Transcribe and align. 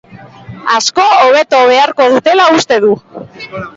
Asko 0.77 1.05
hobetu 1.25 1.59
beharko 1.73 2.07
dutela 2.15 2.49
uste 2.57 2.81
du. 2.87 2.95